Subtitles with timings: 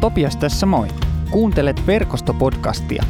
[0.00, 0.88] Topias tässä moi.
[1.30, 3.02] Kuuntelet verkostopodcastia.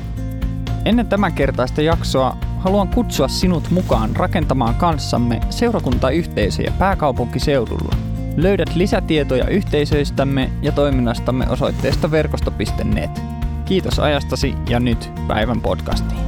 [0.84, 7.96] Ennen tämän kertaista jaksoa haluan kutsua sinut mukaan rakentamaan kanssamme seurakuntayhteisöjä pääkaupunkiseudulla.
[8.36, 13.22] Löydät lisätietoja yhteisöistämme ja toiminnastamme osoitteesta verkosto.net.
[13.64, 16.20] Kiitos ajastasi ja nyt päivän podcastiin.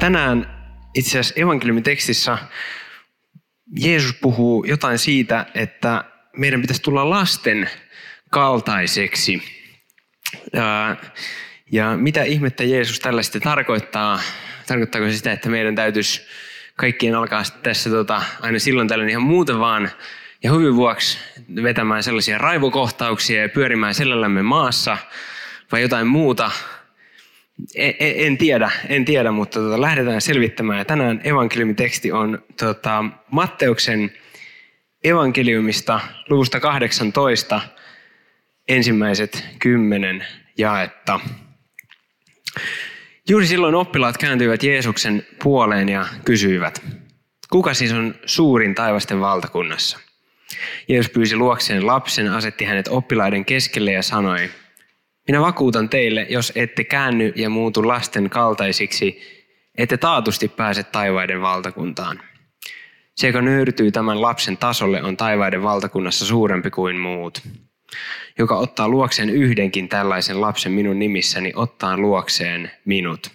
[0.00, 0.46] Tänään
[0.94, 2.38] itse asiassa evankeliumitekstissä
[3.76, 7.70] Jeesus puhuu jotain siitä, että meidän pitäisi tulla lasten
[8.30, 9.42] kaltaiseksi.
[11.72, 14.20] Ja, mitä ihmettä Jeesus tällä sitten tarkoittaa?
[14.66, 16.26] Tarkoittaako se sitä, että meidän täytyisi
[16.76, 19.90] kaikkien alkaa tässä tota, aina silloin tällöin ihan muuten vaan
[20.42, 21.18] ja hyvin vuoksi
[21.62, 24.98] vetämään sellaisia raivokohtauksia ja pyörimään selällämme maassa
[25.72, 26.50] vai jotain muuta?
[27.74, 30.78] En, en tiedä, en tiedä, mutta tota, lähdetään selvittämään.
[30.78, 34.12] Ja tänään evankeliumiteksti on tota, Matteuksen
[35.04, 37.60] evankeliumista luvusta 18
[38.68, 40.26] ensimmäiset kymmenen
[40.58, 41.20] jaetta.
[43.28, 46.82] Juuri silloin oppilaat kääntyivät Jeesuksen puoleen ja kysyivät,
[47.50, 49.98] kuka siis on suurin taivasten valtakunnassa?
[50.88, 54.50] Jeesus pyysi luokseen lapsen, asetti hänet oppilaiden keskelle ja sanoi,
[55.28, 59.20] minä vakuutan teille, jos ette käänny ja muutu lasten kaltaisiksi,
[59.78, 62.20] ette taatusti pääse taivaiden valtakuntaan.
[63.14, 67.42] Se, joka nöyrtyy tämän lapsen tasolle, on taivaiden valtakunnassa suurempi kuin muut.
[68.38, 73.30] Joka ottaa luokseen yhdenkin tällaisen lapsen minun nimissäni, ottaa luokseen minut.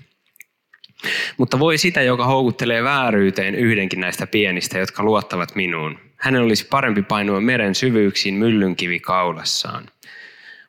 [1.38, 6.00] Mutta voi sitä, joka houkuttelee vääryyteen yhdenkin näistä pienistä, jotka luottavat minuun.
[6.16, 9.86] Hänen olisi parempi painua meren syvyyksiin myllynkivi kaulassaan.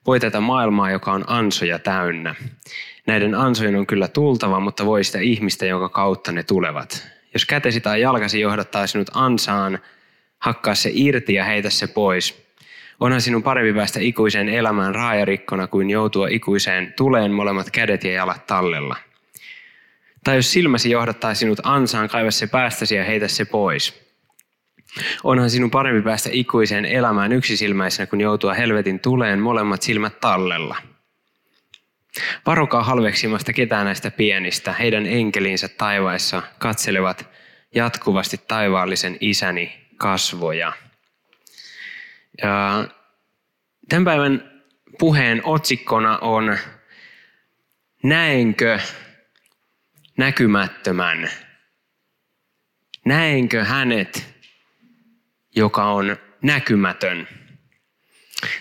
[0.06, 2.34] Voi tätä maailmaa, joka on ansoja täynnä.
[3.06, 7.19] Näiden ansojen on kyllä tultava, mutta voi sitä ihmistä, jonka kautta ne tulevat.
[7.34, 9.78] Jos kätesi tai jalkasi johdattaa sinut ansaan,
[10.38, 12.50] hakkaa se irti ja heitä se pois.
[13.00, 18.46] Onhan sinun parempi päästä ikuiseen elämään raajarikkona kuin joutua ikuiseen tuleen molemmat kädet ja jalat
[18.46, 18.96] tallella.
[20.24, 24.10] Tai jos silmäsi johdattaa sinut ansaan, kaiva se päästäsi ja heitä se pois.
[25.24, 30.76] Onhan sinun parempi päästä ikuiseen elämään yksisilmäisenä, kun joutua helvetin tuleen molemmat silmät tallella.
[32.47, 34.72] Varokaa halveksimasta ketään näistä pienistä.
[34.72, 37.28] Heidän enkelinsä taivaissa katselevat
[37.75, 40.72] jatkuvasti taivaallisen isäni kasvoja.
[42.43, 42.84] Ja
[43.88, 44.62] tämän päivän
[44.99, 46.59] puheen otsikkona on
[48.03, 48.78] Näenkö
[50.19, 51.31] näkymättömän?
[53.04, 54.34] Näenkö hänet,
[55.56, 57.28] joka on näkymätön?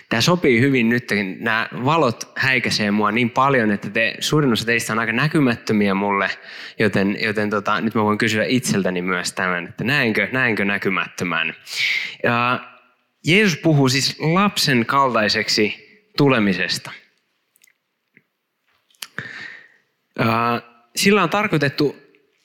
[0.08, 1.08] Tämä sopii hyvin nyt,
[1.38, 6.30] nämä valot häikäisee mua niin paljon, että te, suurin osa teistä on aika näkymättömiä mulle,
[6.78, 11.54] joten, joten tota, nyt mä voin kysyä itseltäni myös tämän, että näenkö, näenkö näkymättömän.
[12.22, 12.60] Ja
[13.26, 16.90] Jeesus puhuu siis lapsen kaltaiseksi tulemisesta.
[20.96, 21.96] Sillä on tarkoitettu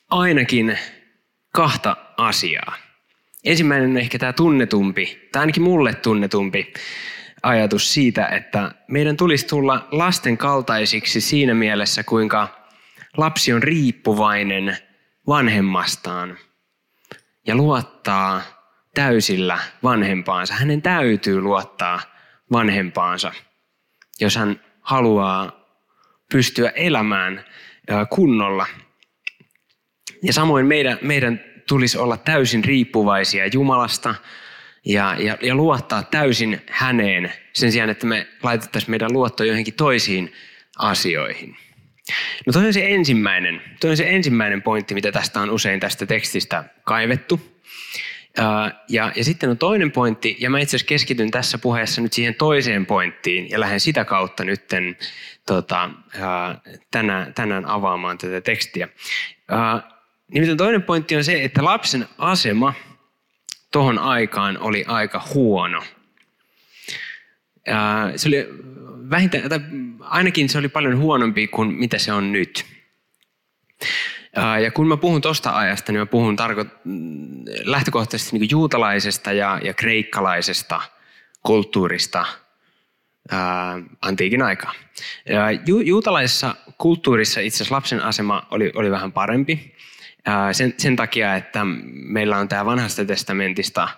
[0.10, 0.78] ainakin
[1.52, 2.76] kahta asiaa.
[3.44, 6.74] Ensimmäinen on ehkä tämä tunnetumpi, tai ainakin mulle tunnetumpi
[7.46, 12.48] ajatus siitä, että meidän tulisi tulla lasten kaltaisiksi siinä mielessä, kuinka
[13.18, 14.78] lapsi on riippuvainen
[15.28, 16.38] vanhemmastaan
[17.48, 18.42] ja luottaa
[18.94, 20.54] täysillä vanhempaansa.
[20.54, 22.00] Hänen täytyy luottaa
[22.52, 23.32] vanhempaansa,
[24.20, 25.66] jos hän haluaa
[26.32, 27.46] pystyä elämään
[28.10, 28.66] kunnolla.
[30.24, 34.16] Ja samoin meidän, meidän tulisi olla täysin riippuvaisia Jumalasta
[34.86, 40.34] ja, ja, ja luottaa täysin häneen sen sijaan, että me laitettaisiin meidän luotto johonkin toisiin
[40.78, 41.58] asioihin.
[42.46, 46.06] No toi on se ensimmäinen, toi on se ensimmäinen pointti, mitä tästä on usein tästä
[46.06, 47.56] tekstistä kaivettu.
[48.90, 52.36] Ja, ja sitten on toinen pointti, ja mä itse asiassa keskityn tässä puheessa nyt siihen
[52.36, 54.98] toiseen pointtiin, ja lähden sitä kautta nytten
[55.46, 55.90] tota,
[56.92, 58.88] tänään, tänään avaamaan tätä tekstiä.
[60.32, 62.74] Nimittäin toinen pointti on se, että lapsen asema
[63.76, 65.84] tohon aikaan oli aika huono.
[68.16, 68.48] Se oli
[69.10, 69.60] vähintään, tai
[70.00, 72.66] ainakin se oli paljon huonompi kuin mitä se on nyt.
[74.64, 76.66] Ja kun mä puhun tuosta ajasta, niin mä puhun tarko-
[77.64, 80.82] lähtökohtaisesti niin juutalaisesta ja, ja kreikkalaisesta
[81.44, 82.26] kulttuurista
[83.32, 84.74] ää, antiikin aikaa.
[85.68, 89.76] Ju- juutalaisessa kulttuurissa itse asiassa lapsen asema oli, oli vähän parempi.
[90.52, 91.62] Sen, sen takia, että
[91.94, 93.90] meillä on tämä vanhasta testamentista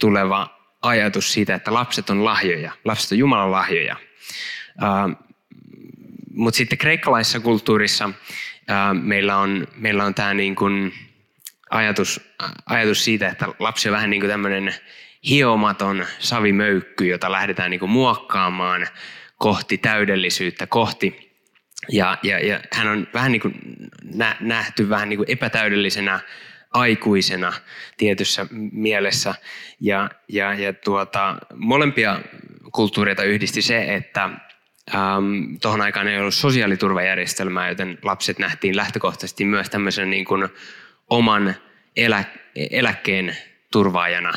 [0.00, 2.72] tuleva ajatus siitä, että lapset on lahjoja.
[2.84, 3.96] Lapset on Jumalan lahjoja.
[6.30, 8.10] Mutta sitten kreikkalaisessa kulttuurissa
[9.02, 10.92] meillä on, meillä on tämä niin kuin
[11.70, 12.20] ajatus,
[12.66, 14.74] ajatus siitä, että lapsi on vähän niin kuin tämmöinen
[15.28, 18.86] hiomaton savimöykky, jota lähdetään niin kuin muokkaamaan
[19.38, 21.33] kohti täydellisyyttä, kohti
[21.88, 23.54] ja, ja, ja hän on vähän niin kuin
[24.40, 26.20] nähty vähän niin kuin epätäydellisenä
[26.74, 27.52] aikuisena
[27.96, 29.34] tietyssä mielessä.
[29.80, 32.20] Ja, ja, ja tuota, molempia
[32.72, 34.30] kulttuureita yhdisti se, että
[34.94, 40.48] ähm, tuohon aikaan ei ollut sosiaaliturvajärjestelmää, joten lapset nähtiin lähtökohtaisesti myös tämmöisen niin kuin
[41.10, 41.54] oman
[41.96, 42.24] elä,
[42.70, 43.36] eläkkeen
[43.72, 44.32] turvaajana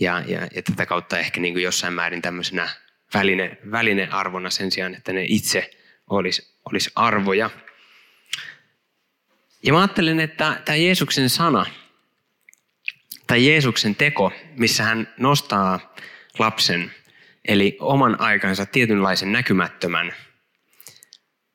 [0.00, 2.68] ja, ja, ja tätä kautta ehkä niin kuin jossain määrin tämmöisenä
[3.14, 5.70] väline, välinearvona sen sijaan, että ne itse
[6.10, 7.50] olisi, olisi arvoja.
[9.62, 11.66] Ja mä ajattelen, että tämä Jeesuksen sana
[13.26, 15.94] tai Jeesuksen teko, missä hän nostaa
[16.38, 16.92] lapsen,
[17.44, 20.14] eli oman aikansa tietynlaisen näkymättömän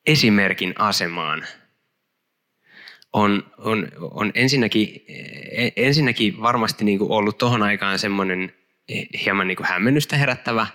[0.06, 1.46] esimerkin asemaan,
[3.14, 5.06] on, on, on ensinnäkin,
[5.76, 8.54] ensinnäkin varmasti niin kuin ollut tuohon aikaan semmoinen
[9.26, 10.68] hieman niin kuin hämmennystä herättävä,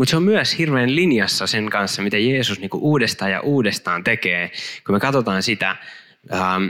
[0.00, 4.04] mutta se on myös hirveän linjassa sen kanssa, mitä Jeesus niin kuin uudestaan ja uudestaan
[4.04, 4.50] tekee,
[4.86, 5.76] kun me katsotaan sitä,
[6.32, 6.68] ähm,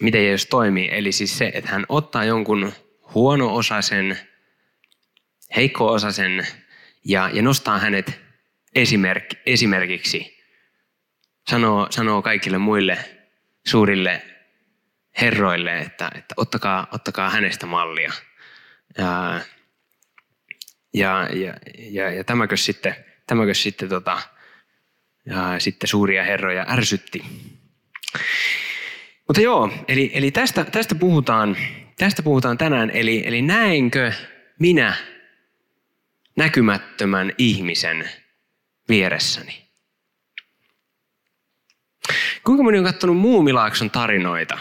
[0.00, 0.88] miten Jeesus toimii.
[0.92, 2.72] Eli siis se, että hän ottaa jonkun
[3.14, 4.18] huono-osaisen,
[5.56, 6.46] heikko-osaisen
[7.04, 8.20] ja, ja nostaa hänet
[8.74, 10.44] esimerk, esimerkiksi.
[11.50, 12.98] Sanoo, sanoo kaikille muille
[13.66, 14.22] suurille
[15.20, 18.12] herroille, että, että ottakaa, ottakaa hänestä mallia.
[18.98, 19.40] Ja,
[20.94, 22.96] ja, ja, ja, ja tämäkö sitten,
[23.26, 24.22] tämäkö sitten, tota,
[25.26, 27.24] ja sitten suuria herroja ärsytti.
[29.28, 31.56] Mutta joo, eli, eli tästä, tästä, puhutaan,
[31.98, 32.90] tästä puhutaan tänään.
[32.90, 34.12] Eli, eli näenkö
[34.58, 34.94] minä
[36.36, 38.10] näkymättömän ihmisen
[38.88, 39.70] vieressäni?
[42.44, 44.58] Kuinka moni on katsonut Muumilaakson tarinoita?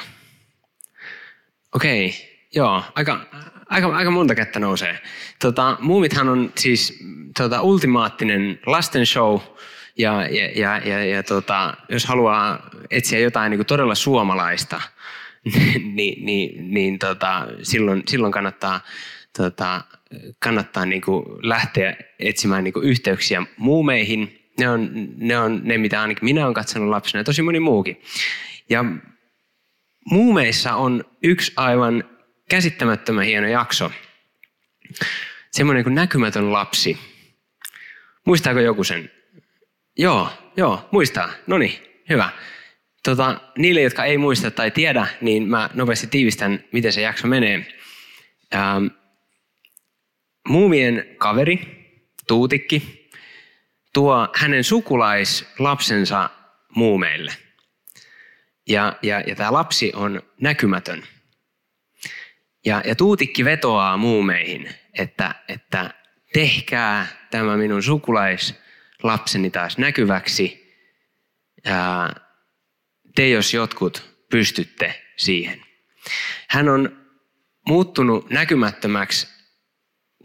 [1.75, 2.13] Okei,
[2.55, 3.25] joo, aika,
[3.69, 4.99] aika, aika monta kättä nousee.
[5.41, 6.99] Tota, Muumithan on siis
[7.37, 9.39] tota, ultimaattinen lasten show,
[9.97, 14.81] ja, ja, ja, ja, ja tota, jos haluaa etsiä jotain niin todella suomalaista,
[15.95, 18.81] niin, niin, niin tota, silloin, silloin kannattaa,
[19.37, 19.81] tota,
[20.39, 24.35] kannattaa niin kuin lähteä etsimään niin kuin yhteyksiä muumeihin.
[24.59, 28.01] Ne on, ne on ne, mitä ainakin minä olen katsonut lapsena ja tosi moni muukin.
[28.69, 28.85] Ja
[30.11, 32.03] muumeissa on yksi aivan
[32.49, 33.91] käsittämättömän hieno jakso.
[35.51, 36.97] Semmoinen kuin näkymätön lapsi.
[38.25, 39.11] Muistaako joku sen?
[39.97, 41.29] Joo, joo, muistaa.
[41.47, 41.73] No niin,
[42.09, 42.29] hyvä.
[43.03, 47.77] Tota, niille, jotka ei muista tai tiedä, niin mä nopeasti tiivistän, miten se jakso menee.
[48.55, 48.85] Ähm,
[50.47, 51.79] muumien kaveri,
[52.27, 53.09] Tuutikki,
[53.93, 56.29] tuo hänen sukulaislapsensa
[56.75, 57.33] muumeille.
[58.67, 61.03] Ja, ja, ja tämä lapsi on näkymätön.
[62.69, 65.93] Ja, ja Tuutikki vetoaa muumeihin, että, että
[66.33, 70.75] tehkää tämä minun sukulaislapseni taas näkyväksi.
[71.65, 72.09] Ja
[73.15, 75.61] te jos jotkut pystytte siihen.
[76.49, 77.05] Hän on
[77.67, 79.27] muuttunut näkymättömäksi,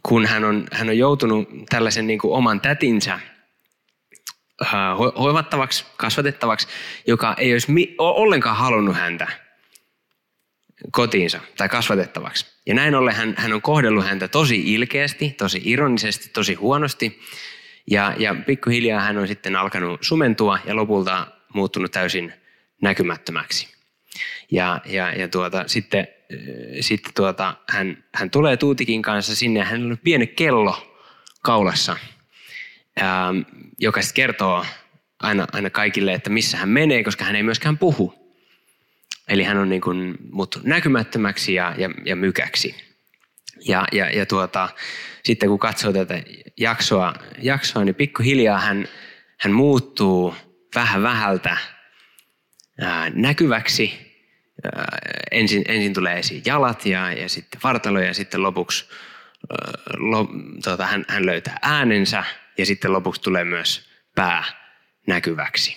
[0.03, 3.21] kun hän on, hän on joutunut tällaisen niin kuin oman tätinsä
[5.19, 6.69] hoivattavaksi, kasvatettavaksi,
[7.07, 9.44] joka ei olisi mi- ollenkaan halunnut häntä
[10.93, 12.47] kotiinsa tai kasvatettavaksi.
[12.67, 17.21] Ja näin ollen hän, hän on kohdellut häntä tosi ilkeästi, tosi ironisesti, tosi huonosti.
[17.91, 22.33] Ja, ja pikkuhiljaa hän on sitten alkanut sumentua ja lopulta muuttunut täysin
[22.83, 23.75] näkymättömäksi.
[24.51, 26.09] Ja, ja, ja tuota, sitten,
[26.81, 31.01] sitten tuota, hän, hän tulee Tuutikin kanssa sinne ja hänellä on pieni kello
[31.43, 31.97] kaulassa,
[32.97, 33.35] ää,
[33.79, 34.67] joka sitten kertoo
[35.21, 38.24] aina, aina kaikille, että missä hän menee, koska hän ei myöskään puhu.
[39.29, 42.75] Eli hän on niin kuin muuttunut näkymättömäksi ja, ja, ja mykäksi.
[43.69, 44.69] Ja, ja, ja tuota,
[45.25, 46.23] sitten kun katsoo tätä
[46.61, 48.89] jaksoa, jaksoa niin pikkuhiljaa hän,
[49.41, 50.35] hän muuttuu
[50.75, 51.57] vähän vähältä
[52.81, 54.15] ää, näkyväksi.
[54.65, 54.99] Ää,
[55.31, 58.89] ensin, ensin tulee esiin jalat ja, ja sitten vartalo ja sitten lopuksi
[59.51, 60.29] ää, lo,
[60.65, 62.25] tota, hän, hän löytää äänensä
[62.59, 64.45] ja sitten lopuksi tulee myös pää
[65.07, 65.77] näkyväksi.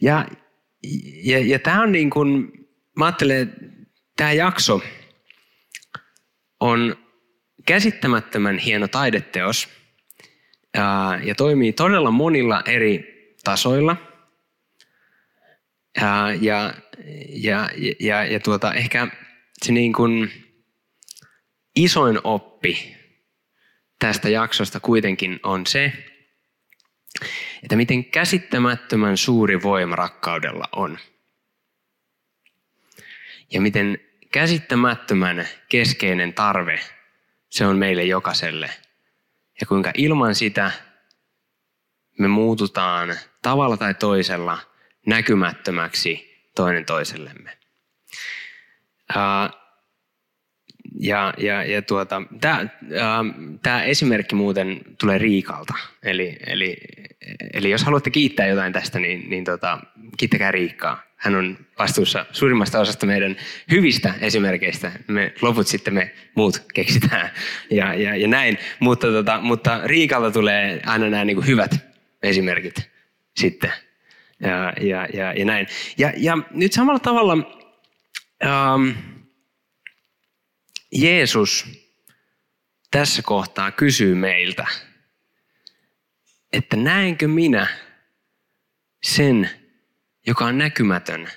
[0.00, 0.26] Ja,
[1.24, 2.52] ja, ja tämä on niin kuin,
[2.96, 3.60] mä ajattelen, että
[4.16, 4.82] tämä jakso
[6.60, 6.96] on
[7.66, 9.68] käsittämättömän hieno taideteos
[10.74, 13.12] ja, ja toimii todella monilla eri
[13.44, 13.96] tasoilla–
[16.00, 16.74] ja, ja,
[17.28, 17.68] ja,
[18.00, 19.08] ja, ja tuota, ehkä
[19.62, 20.32] se niin kuin
[21.76, 22.96] isoin oppi
[23.98, 25.92] tästä jaksosta kuitenkin on se,
[27.62, 30.98] että miten käsittämättömän suuri voima rakkaudella on.
[33.52, 33.98] Ja miten
[34.32, 36.80] käsittämättömän keskeinen tarve
[37.48, 38.70] se on meille jokaiselle.
[39.60, 40.70] Ja kuinka ilman sitä
[42.18, 44.58] me muututaan tavalla tai toisella
[45.06, 47.58] näkymättömäksi toinen toisellemme.
[51.00, 52.22] Ja, ja, ja tuota,
[53.62, 55.74] tämä esimerkki muuten tulee Riikalta.
[56.02, 56.76] Eli, eli,
[57.52, 59.78] eli jos haluatte kiittää jotain tästä, niin, niin tota,
[60.16, 61.02] kiittäkää Riikkaa.
[61.16, 63.36] Hän on vastuussa suurimmasta osasta meidän
[63.70, 64.92] hyvistä esimerkkeistä.
[65.08, 67.30] Me loput sitten me muut keksitään
[67.70, 68.58] ja, ja, ja näin.
[68.80, 71.76] Mutta, tota, mutta Riikalta tulee aina nämä niin hyvät
[72.22, 72.90] esimerkit
[73.36, 73.72] sitten.
[74.40, 75.66] Ja, ja, ja, ja näin.
[75.98, 77.32] Ja, ja nyt samalla tavalla
[78.44, 79.11] ähm,
[80.92, 81.66] Jeesus
[82.90, 84.66] tässä kohtaa kysyy meiltä,
[86.52, 87.66] että näenkö minä
[89.02, 89.50] sen,
[90.26, 91.28] joka on näkymätön?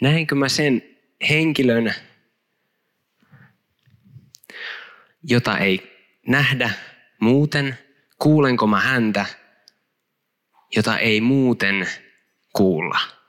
[0.00, 0.82] Näenkö mä sen
[1.28, 1.94] henkilön,
[5.22, 6.70] jota ei nähdä
[7.20, 7.78] muuten?
[8.18, 9.26] Kuulenko mä häntä,
[10.76, 11.88] jota ei muuten
[12.52, 13.19] kuulla?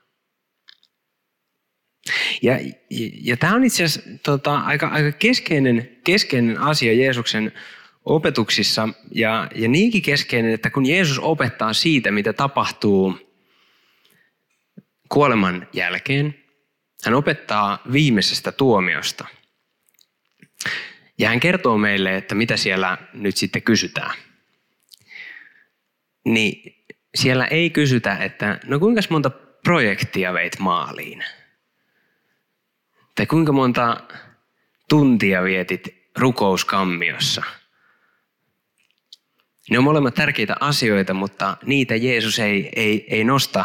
[2.42, 2.58] Ja,
[2.90, 7.52] ja, ja tämä on itse asiassa tota, aika, aika keskeinen, keskeinen asia Jeesuksen
[8.04, 13.18] opetuksissa ja, ja niinkin keskeinen, että kun Jeesus opettaa siitä, mitä tapahtuu
[15.08, 16.34] kuoleman jälkeen,
[17.04, 19.26] hän opettaa viimeisestä tuomiosta.
[21.18, 24.14] Ja hän kertoo meille, että mitä siellä nyt sitten kysytään.
[26.24, 29.30] Niin siellä ei kysytä, että no kuinka monta
[29.64, 31.24] projektia veit maaliin?
[33.14, 34.00] Tai kuinka monta
[34.88, 35.88] tuntia vietit
[36.18, 37.42] rukouskammiossa?
[39.70, 43.64] Ne on molemmat tärkeitä asioita, mutta niitä Jeesus ei, ei, ei nosta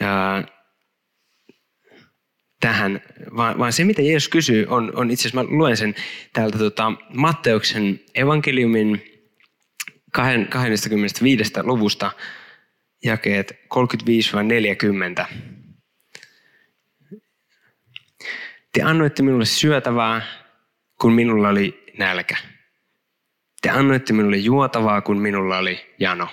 [0.00, 0.44] ää,
[2.60, 3.00] tähän,
[3.36, 5.94] vaan, vaan se mitä Jeesus kysyy on, on itse asiassa, mä luen sen
[6.32, 9.02] täältä tota, Matteuksen evankeliumin
[10.12, 11.52] 25.
[11.62, 12.10] luvusta,
[13.04, 13.52] jakeet
[15.22, 15.26] 35-40.
[18.74, 20.22] Te annoitte minulle syötävää,
[21.00, 22.36] kun minulla oli nälkä.
[23.62, 26.28] Te annoitte minulle juotavaa, kun minulla oli jano.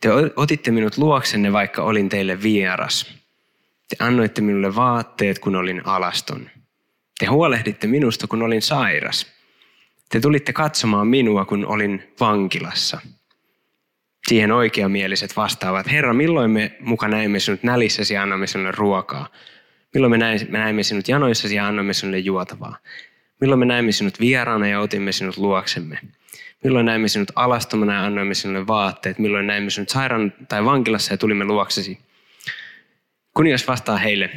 [0.00, 3.18] Te otitte minut luoksenne, vaikka olin teille vieras.
[3.88, 6.50] Te annoitte minulle vaatteet, kun olin alaston.
[7.18, 9.26] Te huolehditte minusta, kun olin sairas.
[10.08, 13.00] Te tulitte katsomaan minua, kun olin vankilassa.
[14.28, 19.28] Siihen oikeamieliset vastaavat, Herra, milloin me muka näimme sinut nälissäsi ja annamme sinulle ruokaa?
[19.94, 22.76] Milloin me näimme sinut janoissasi ja annamme sinulle juotavaa?
[23.40, 25.98] Milloin me näimme sinut vieraana ja otimme sinut luoksemme?
[26.64, 29.18] Milloin näimme sinut alastomana ja annoimme sinulle vaatteet?
[29.18, 31.98] Milloin näimme sinut sairaan tai vankilassa ja tulimme luoksesi?
[33.34, 34.30] Kuningas vastaa heille,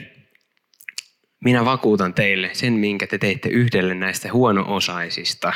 [1.39, 5.53] minä vakuutan teille sen, minkä te teitte yhdelle näistä huono-osaisista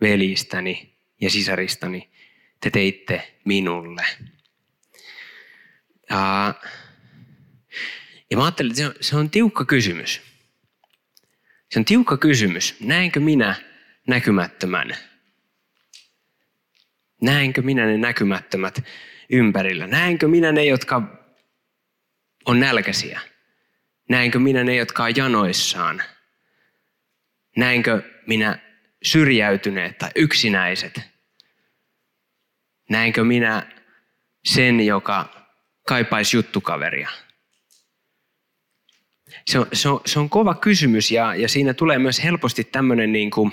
[0.00, 2.08] velistäni ja sisaristani,
[2.60, 4.04] te teitte minulle.
[6.10, 6.54] Ja,
[8.30, 10.22] ja mä ajattelin, että se on, se on tiukka kysymys.
[11.70, 12.76] Se on tiukka kysymys.
[12.80, 13.54] Näenkö minä
[14.08, 14.96] näkymättömän?
[17.22, 18.84] Näenkö minä ne näkymättömät
[19.30, 19.86] ympärillä?
[19.86, 21.02] Näenkö minä ne, jotka
[22.46, 23.20] on nälkäisiä?
[24.08, 26.02] Näenkö minä ne, jotka on janoissaan?
[27.56, 28.58] Näenkö minä
[29.02, 31.00] syrjäytyneet tai yksinäiset?
[32.90, 33.66] Näenkö minä
[34.44, 35.46] sen, joka
[35.86, 37.08] kaipaisi juttukaveria?
[39.44, 43.12] Se on, se on, se on kova kysymys ja, ja siinä tulee myös helposti tämmöinen
[43.12, 43.52] niin kuin,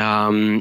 [0.00, 0.58] ähm,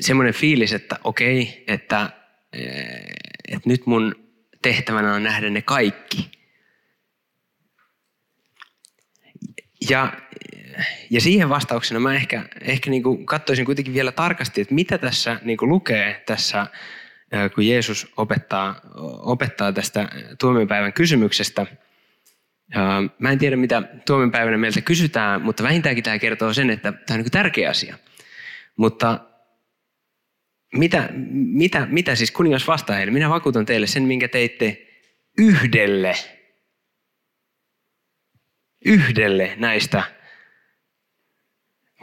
[0.00, 2.10] semmoinen fiilis, että okei, että,
[2.52, 3.04] eh,
[3.48, 4.14] että nyt mun
[4.62, 6.30] tehtävänä on nähdä ne kaikki.
[9.90, 10.12] Ja,
[11.10, 15.40] ja siihen vastauksena mä ehkä, ehkä niin kuin katsoisin kuitenkin vielä tarkasti, että mitä tässä
[15.42, 16.66] niin kuin lukee tässä,
[17.54, 18.80] kun Jeesus opettaa,
[19.18, 20.08] opettaa tästä
[20.40, 21.66] tuomiopäivän kysymyksestä.
[23.18, 27.20] Mä en tiedä, mitä tuomiopäivänä meiltä kysytään, mutta vähintäänkin tämä kertoo sen, että tämä on
[27.20, 27.98] niin tärkeä asia.
[28.76, 29.20] Mutta
[30.74, 33.12] mitä, mitä, mitä siis kuningas vastaa heille?
[33.12, 34.86] Minä vakuutan teille sen, minkä teitte
[35.38, 36.14] yhdelle
[38.84, 40.02] yhdelle näistä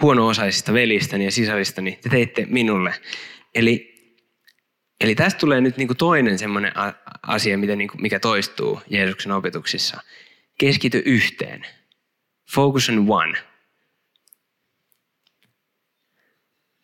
[0.02, 2.94] huono-osaisista velistäni ja sisaristäni te teitte minulle.
[3.56, 3.96] Eli,
[5.02, 6.72] eli tästä tulee nyt niin kuin toinen semmoinen
[7.24, 10.02] asia, niin kuin, mikä toistuu Jeesuksen opetuksissa.
[10.58, 11.66] Keskity yhteen.
[12.54, 13.38] Focus on one.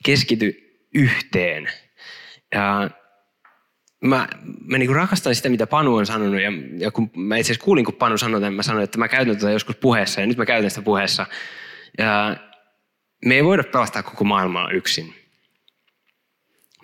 [0.06, 0.54] Keskity
[0.96, 1.70] yhteen.
[2.56, 2.90] Ja
[4.04, 4.28] mä,
[4.66, 6.42] mä niin rakastan sitä, mitä Panu on sanonut.
[6.42, 9.08] Ja, ja kun mä itse asiassa kuulin, kun Panu sanoi, että mä sanoin, että mä
[9.08, 10.22] käytän tätä joskus puheessa.
[10.22, 11.26] Ja nyt mä käytän sitä puheessa.
[11.98, 12.38] Ja
[13.26, 15.16] me ei voida pelastaa koko maailmaa yksin.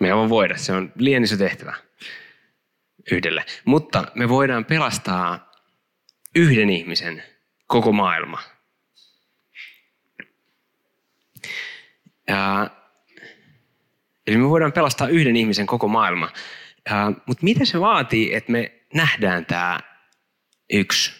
[0.00, 1.74] Me ei voida, se on liian iso tehtävä
[3.12, 3.44] yhdelle.
[3.64, 5.49] Mutta me voidaan pelastaa
[6.34, 7.22] yhden ihmisen
[7.66, 8.42] koko maailma.
[12.28, 12.70] Ja,
[14.26, 16.32] eli me voidaan pelastaa yhden ihmisen koko maailma.
[16.90, 19.80] Ja, mutta mitä se vaatii, että me nähdään tämä
[20.72, 21.12] yksi?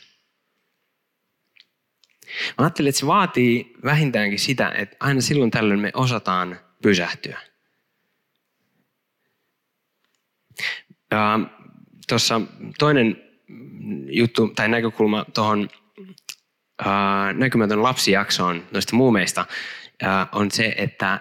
[2.58, 7.40] Mä ajattelin, että se vaatii vähintäänkin sitä, että aina silloin tällöin me osataan pysähtyä.
[12.08, 12.40] Tuossa
[12.78, 13.29] toinen
[14.10, 15.68] juttu tai näkökulma tuohon
[17.34, 19.46] näkymätön lapsijaksoon noista muumeista
[20.32, 21.20] on se, että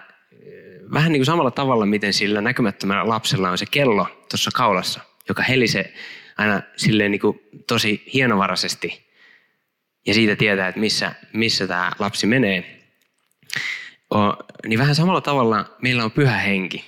[0.92, 5.42] vähän niin kuin samalla tavalla, miten sillä näkymättömällä lapsella on se kello tuossa kaulassa, joka
[5.42, 5.94] helisee
[6.38, 9.10] aina silleen niin kuin tosi hienovaraisesti
[10.06, 12.80] ja siitä tietää, että missä, missä tämä lapsi menee.
[14.14, 14.18] O,
[14.66, 16.84] niin vähän samalla tavalla meillä on pyhä henki,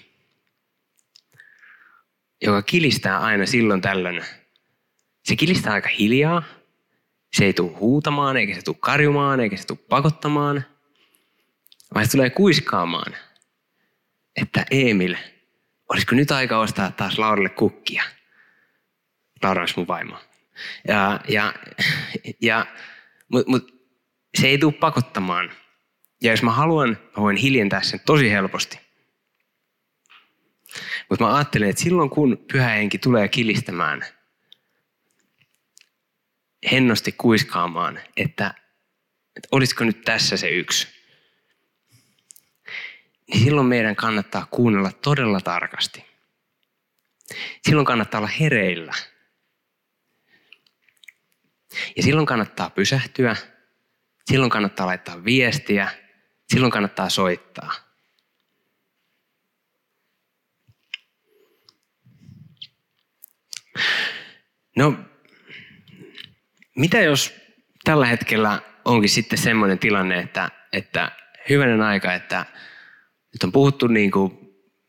[2.42, 4.24] joka kilistää aina silloin tällöin.
[5.24, 6.42] Se kilistää aika hiljaa.
[7.36, 10.64] Se ei tule huutamaan, eikä se tule karjumaan, eikä se tule pakottamaan.
[11.94, 13.16] Vaan se tulee kuiskaamaan,
[14.40, 15.16] että Emil,
[15.88, 18.02] olisiko nyt aika ostaa taas Lauralle kukkia?
[19.42, 20.16] Laura olisi mun vaimo.
[20.88, 21.54] Ja, ja,
[22.40, 22.66] ja,
[23.28, 23.74] Mutta mut,
[24.38, 25.50] se ei tule pakottamaan.
[26.22, 28.80] Ja jos mä haluan, mä voin hiljentää sen tosi helposti.
[31.10, 34.04] Mutta mä ajattelen, että silloin kun pyhä henki tulee kilistämään,
[36.70, 38.54] hennosti kuiskaamaan, että,
[39.36, 40.88] että olisiko nyt tässä se yksi,
[43.26, 46.04] niin silloin meidän kannattaa kuunnella todella tarkasti.
[47.62, 48.94] Silloin kannattaa olla hereillä.
[51.96, 53.36] Ja silloin kannattaa pysähtyä,
[54.30, 55.90] silloin kannattaa laittaa viestiä,
[56.52, 57.72] silloin kannattaa soittaa.
[64.76, 64.94] No,
[66.82, 67.34] mitä jos
[67.84, 71.12] tällä hetkellä onkin sitten semmoinen tilanne, että, että
[71.48, 72.46] hyvänen aika, että
[73.32, 74.38] nyt on puhuttu niin kuin,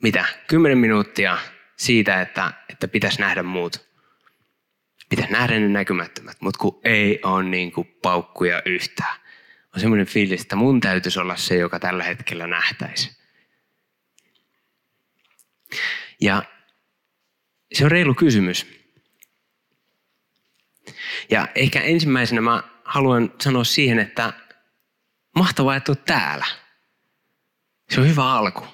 [0.04, 1.38] mitä, kymmenen minuuttia
[1.78, 3.88] siitä, että, että pitäisi nähdä muut.
[5.10, 9.20] Pitäisi nähdä ne näkymättömät, mutta kun ei ole niin kuin paukkuja yhtään.
[9.76, 13.18] On semmoinen fiilis, että mun täytyisi olla se, joka tällä hetkellä nähtäisi.
[16.22, 16.44] Ja
[17.74, 18.83] se on reilu kysymys.
[21.30, 24.34] Ja ehkä ensimmäisenä mä haluan sanoa siihen, että
[25.36, 26.46] mahtavaa, että olet täällä.
[27.90, 28.66] Se on hyvä alku.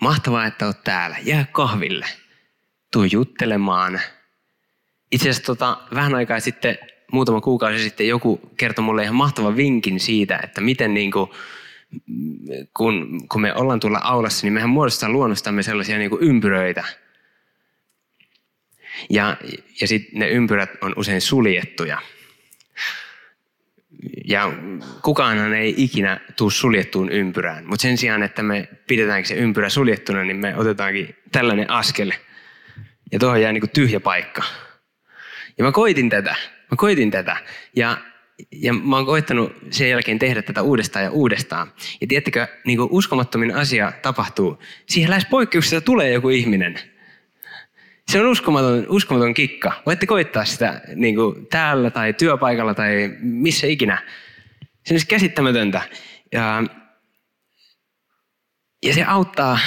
[0.00, 1.16] Mahtavaa, että olet täällä.
[1.22, 2.06] Jää kahville.
[2.92, 4.00] Tuu juttelemaan.
[5.12, 6.78] Itse asiassa tota, vähän aikaa sitten,
[7.12, 11.30] muutama kuukausi sitten, joku kertoi mulle ihan mahtavan vinkin siitä, että miten niin kuin,
[12.76, 16.84] kun, kun me ollaan tuolla aulassa, niin mehän muodostetaan luonnostamme sellaisia niin kuin ympyröitä–
[19.10, 19.36] ja,
[19.80, 21.98] ja sitten ne ympyrät on usein suljettuja.
[24.24, 24.52] Ja
[25.02, 27.66] kukaanhan ei ikinä tuu suljettuun ympyrään.
[27.66, 32.12] Mutta sen sijaan, että me pidetäänkin se ympyrä suljettuna, niin me otetaankin tällainen askel.
[33.12, 34.42] Ja tuohon jää niinku tyhjä paikka.
[35.58, 36.36] Ja mä koitin tätä.
[36.70, 37.36] Mä koitin tätä.
[37.76, 37.98] Ja,
[38.52, 41.72] ja mä oon koittanut sen jälkeen tehdä tätä uudestaan ja uudestaan.
[42.00, 44.62] Ja tiedättekö, niin uskomattomin asia tapahtuu.
[44.86, 46.78] Siihen lähes poikkeuksessa tulee joku ihminen–
[48.10, 49.82] se on uskomaton, uskomaton kikka.
[49.86, 54.02] Voitte koittaa sitä niin kuin täällä tai työpaikalla tai missä ikinä.
[54.86, 55.82] Se on käsittämätöntä.
[56.32, 56.62] Ja,
[58.82, 59.58] ja se auttaa,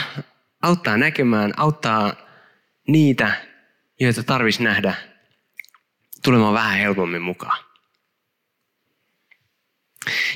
[0.62, 2.13] auttaa näkemään, auttaa
[2.88, 3.34] niitä,
[3.99, 4.93] joita tarvitsisi nähdä,
[6.23, 7.63] tulemaan vähän helpommin mukaan.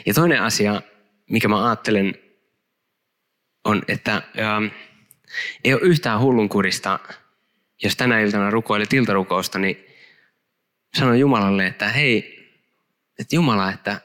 [0.06, 0.82] Ja toinen asia,
[1.30, 2.16] mikä mä ajattelen,
[3.64, 4.62] on, että ää,
[5.64, 7.00] ei ole yhtään hullunkurista
[7.84, 9.86] jos tänä iltana rukoilet iltarukousta, niin
[10.98, 12.44] sano Jumalalle, että hei,
[13.20, 14.02] että Jumala, että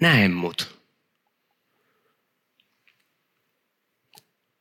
[0.00, 0.78] näe mut.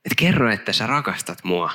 [0.05, 1.73] Että kerro, että sä rakastat mua.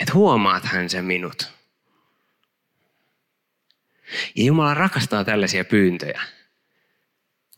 [0.00, 1.52] Että huomaat hän sen minut.
[4.36, 6.20] Ja Jumala rakastaa tällaisia pyyntöjä,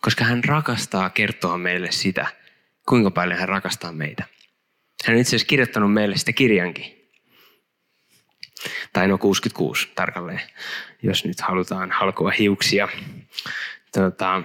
[0.00, 2.26] koska hän rakastaa kertoa meille sitä,
[2.88, 4.24] kuinka paljon hän rakastaa meitä.
[5.04, 7.02] Hän on itse asiassa kirjoittanut meille sitä kirjankin.
[8.92, 10.40] Tai no 66 tarkalleen,
[11.02, 12.88] jos nyt halutaan halkoa hiuksia.
[13.92, 14.42] Tota,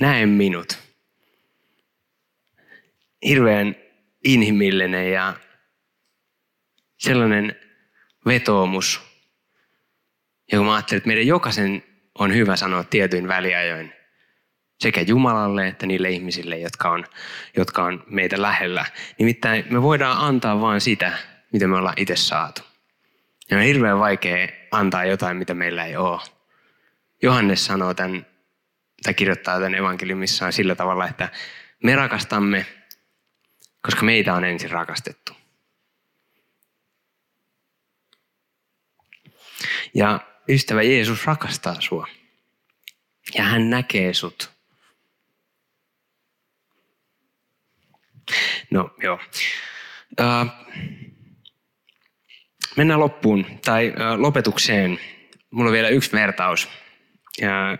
[0.00, 0.78] näe minut.
[3.24, 3.76] hirveän
[4.24, 5.34] inhimillinen ja
[6.98, 7.56] sellainen
[8.26, 9.00] vetoomus,
[10.52, 11.82] joka mä ajattelin, että meidän jokaisen
[12.18, 13.92] on hyvä sanoa tietyin väliajoin
[14.78, 17.04] sekä Jumalalle että niille ihmisille, jotka on,
[17.56, 18.84] jotka on meitä lähellä.
[19.18, 21.18] Nimittäin me voidaan antaa vain sitä,
[21.52, 22.62] mitä me ollaan itse saatu.
[23.50, 26.20] Ja on hirveän vaikea antaa jotain, mitä meillä ei ole.
[27.22, 28.26] Johannes sanoo tämän,
[29.02, 31.28] tai kirjoittaa tämän evankeliumissaan sillä tavalla, että
[31.82, 32.66] me rakastamme,
[33.82, 35.32] koska meitä on ensin rakastettu.
[39.94, 42.06] Ja ystävä Jeesus rakastaa sua.
[43.34, 44.53] Ja hän näkee sut.
[48.70, 49.20] No joo.
[50.20, 50.46] Uh,
[52.76, 55.00] mennään loppuun tai uh, lopetukseen.
[55.50, 56.68] Mulla on vielä yksi vertaus.
[57.40, 57.78] Ja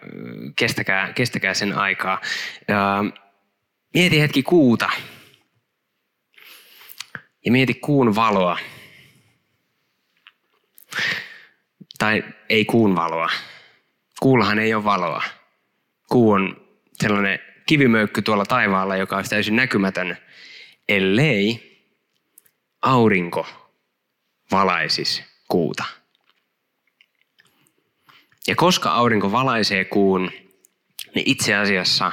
[0.56, 2.20] kestäkää, kestäkää sen aikaa.
[2.60, 3.12] Uh,
[3.94, 4.90] mieti hetki kuuta.
[7.44, 8.58] Ja mieti kuun valoa.
[11.98, 13.30] Tai ei kuun valoa.
[14.20, 15.22] Kuullahan ei ole valoa.
[16.08, 20.16] Kuu on sellainen kivimöykky tuolla taivaalla, joka on täysin näkymätön,
[20.88, 21.74] ellei
[22.82, 23.46] aurinko
[24.50, 25.84] valaisisi kuuta.
[28.46, 30.30] Ja koska aurinko valaisee kuun,
[31.14, 32.12] niin itse asiassa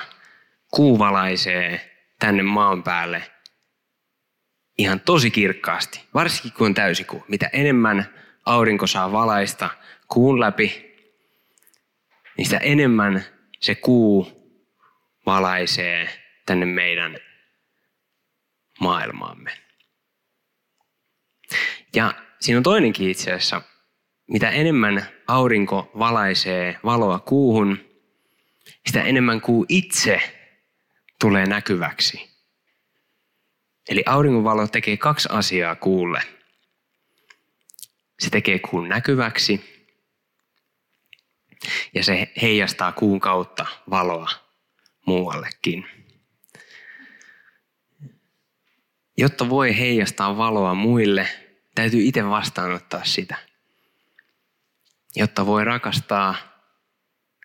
[0.71, 3.31] kuu valaisee tänne maan päälle
[4.77, 7.23] ihan tosi kirkkaasti, varsinkin kun on täysikuu.
[7.27, 8.05] Mitä enemmän
[8.45, 9.69] aurinko saa valaista
[10.07, 10.95] kuun läpi,
[12.37, 13.25] niin sitä enemmän
[13.59, 14.40] se kuu
[15.25, 16.09] valaisee
[16.45, 17.17] tänne meidän
[18.79, 19.57] maailmaamme.
[21.95, 23.61] Ja siinä on toinenkin itse asiassa.
[24.27, 27.79] Mitä enemmän aurinko valaisee valoa kuuhun,
[28.85, 30.21] sitä enemmän kuu itse
[31.19, 32.31] tulee näkyväksi.
[33.89, 36.21] Eli auringonvalo tekee kaksi asiaa kuulle.
[38.19, 39.85] Se tekee kuun näkyväksi
[41.95, 44.50] ja se heijastaa kuun kautta valoa
[45.05, 45.85] muuallekin.
[49.17, 51.27] Jotta voi heijastaa valoa muille,
[51.75, 53.37] täytyy itse vastaanottaa sitä.
[55.15, 56.35] Jotta voi rakastaa,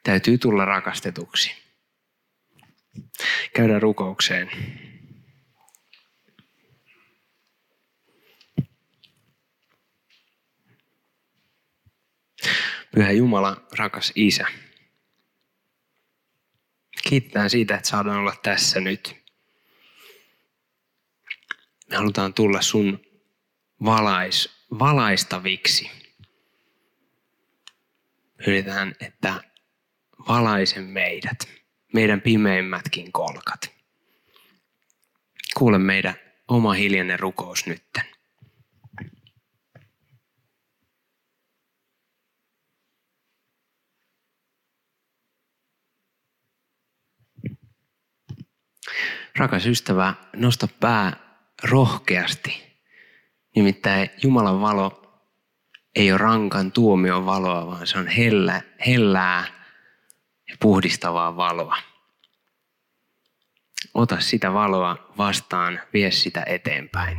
[0.03, 1.55] täytyy tulla rakastetuksi.
[3.55, 4.51] Käydään rukoukseen.
[12.95, 14.47] Pyhä Jumala, rakas Isä.
[17.09, 19.17] Kiitetään siitä, että saadaan olla tässä nyt.
[21.91, 23.01] Me halutaan tulla sun
[23.85, 25.91] valais, valaistaviksi.
[28.45, 29.41] Pyydetään, että
[30.29, 31.49] valaise meidät,
[31.95, 33.73] meidän pimeimmätkin kolkat.
[35.57, 36.15] Kuule meidän
[36.49, 38.05] oma hiljainen rukous nytten.
[49.39, 51.17] Rakas ystävä, nosta pää
[51.63, 52.67] rohkeasti.
[53.57, 55.03] Nimittäin Jumalan valo
[55.97, 59.45] ei ole rankan tuomion valoa, vaan se on hellä, hellää
[60.51, 61.77] ja puhdistavaa valoa.
[63.95, 67.19] Ota sitä valoa vastaan, vie sitä eteenpäin.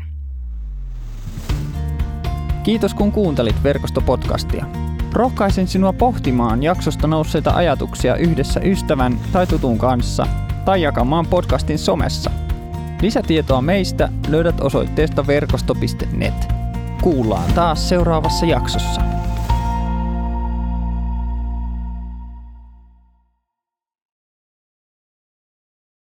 [2.64, 4.66] Kiitos kun kuuntelit verkostopodcastia.
[5.14, 12.32] Rohkaisen sinua pohtimaan jaksosta nousseita ajatuksia yhdessä ystävän tai tutun kanssa tai jakamaan podcastin somessa.
[13.02, 16.34] Lisätietoa meistä löydät osoitteesta verkosto.net.
[17.02, 19.07] Kuullaan taas seuraavassa jaksossa.